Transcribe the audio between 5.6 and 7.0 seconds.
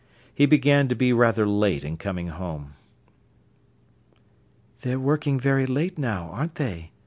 late now, aren't they?"